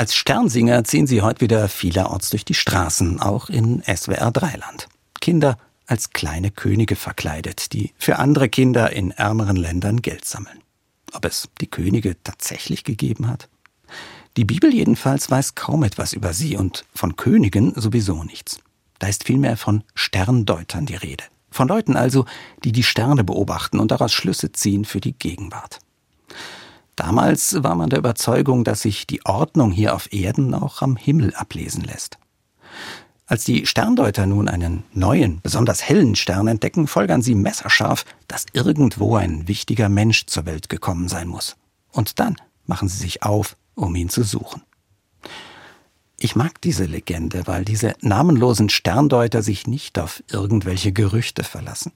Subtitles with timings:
[0.00, 4.88] Als Sternsinger ziehen sie heute wieder vielerorts durch die Straßen, auch in SWR Dreiland.
[5.20, 10.60] Kinder als kleine Könige verkleidet, die für andere Kinder in ärmeren Ländern Geld sammeln.
[11.12, 13.50] Ob es die Könige tatsächlich gegeben hat?
[14.38, 18.58] Die Bibel jedenfalls weiß kaum etwas über sie und von Königen sowieso nichts.
[19.00, 21.24] Da ist vielmehr von Sterndeutern die Rede.
[21.50, 22.24] Von Leuten also,
[22.64, 25.78] die die Sterne beobachten und daraus Schlüsse ziehen für die Gegenwart.
[27.00, 31.32] Damals war man der Überzeugung, dass sich die Ordnung hier auf Erden auch am Himmel
[31.34, 32.18] ablesen lässt.
[33.24, 39.16] Als die Sterndeuter nun einen neuen, besonders hellen Stern entdecken, folgern sie messerscharf, dass irgendwo
[39.16, 41.56] ein wichtiger Mensch zur Welt gekommen sein muss.
[41.90, 44.60] Und dann machen sie sich auf, um ihn zu suchen.
[46.18, 51.92] Ich mag diese Legende, weil diese namenlosen Sterndeuter sich nicht auf irgendwelche Gerüchte verlassen.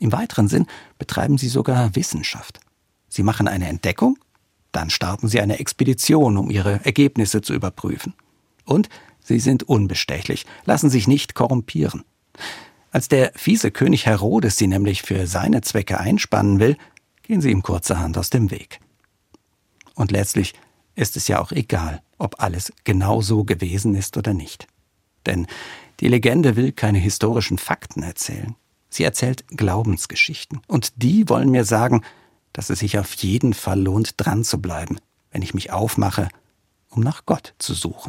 [0.00, 0.66] Im weiteren Sinn
[0.98, 2.58] betreiben sie sogar Wissenschaft.
[3.08, 4.18] Sie machen eine Entdeckung,
[4.72, 8.14] dann starten sie eine Expedition, um ihre Ergebnisse zu überprüfen.
[8.64, 8.88] Und
[9.28, 12.02] Sie sind unbestechlich, lassen sich nicht korrumpieren.
[12.90, 16.78] Als der fiese König Herodes sie nämlich für seine Zwecke einspannen will,
[17.24, 18.80] gehen sie ihm kurzerhand aus dem Weg.
[19.94, 20.54] Und letztlich
[20.94, 24.66] ist es ja auch egal, ob alles genau so gewesen ist oder nicht.
[25.26, 25.46] Denn
[26.00, 28.56] die Legende will keine historischen Fakten erzählen.
[28.88, 30.62] Sie erzählt Glaubensgeschichten.
[30.68, 32.02] Und die wollen mir sagen,
[32.58, 34.98] dass es sich auf jeden Fall lohnt, dran zu bleiben,
[35.30, 36.28] wenn ich mich aufmache,
[36.88, 38.06] um nach Gott zu suchen.